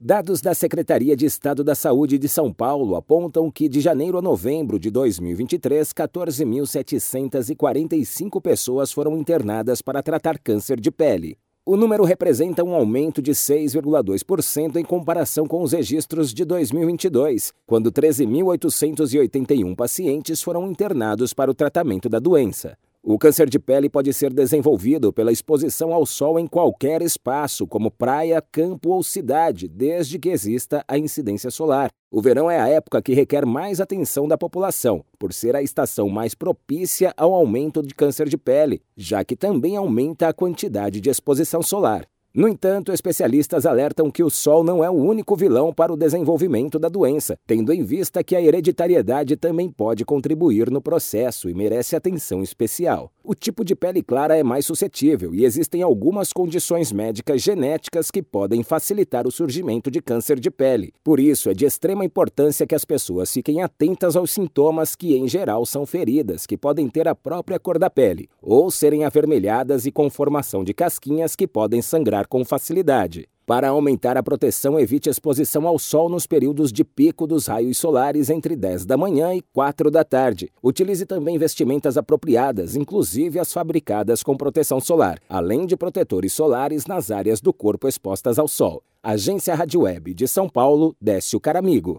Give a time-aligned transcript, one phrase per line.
[0.00, 4.22] Dados da Secretaria de Estado da Saúde de São Paulo apontam que de janeiro a
[4.22, 11.36] novembro de 2023, 14.745 pessoas foram internadas para tratar câncer de pele.
[11.66, 17.90] O número representa um aumento de 6,2% em comparação com os registros de 2022, quando
[17.90, 22.78] 13.881 pacientes foram internados para o tratamento da doença.
[23.02, 27.92] O câncer de pele pode ser desenvolvido pela exposição ao sol em qualquer espaço, como
[27.92, 31.90] praia, campo ou cidade, desde que exista a incidência solar.
[32.10, 36.08] O verão é a época que requer mais atenção da população, por ser a estação
[36.08, 41.08] mais propícia ao aumento de câncer de pele, já que também aumenta a quantidade de
[41.08, 42.04] exposição solar.
[42.34, 46.78] No entanto, especialistas alertam que o sol não é o único vilão para o desenvolvimento
[46.78, 51.96] da doença, tendo em vista que a hereditariedade também pode contribuir no processo e merece
[51.96, 53.10] atenção especial.
[53.24, 58.22] O tipo de pele clara é mais suscetível e existem algumas condições médicas genéticas que
[58.22, 60.92] podem facilitar o surgimento de câncer de pele.
[61.02, 65.26] Por isso, é de extrema importância que as pessoas fiquem atentas aos sintomas que, em
[65.26, 69.90] geral, são feridas, que podem ter a própria cor da pele, ou serem avermelhadas e
[69.90, 73.28] com formação de casquinhas que podem sangrar com facilidade.
[73.48, 78.28] Para aumentar a proteção, evite exposição ao sol nos períodos de pico dos raios solares
[78.28, 80.50] entre 10 da manhã e 4 da tarde.
[80.62, 87.10] Utilize também vestimentas apropriadas, inclusive as fabricadas com proteção solar, além de protetores solares nas
[87.10, 88.82] áreas do corpo expostas ao sol.
[89.02, 91.96] Agência Rádio Web de São Paulo, Décio Caramigo.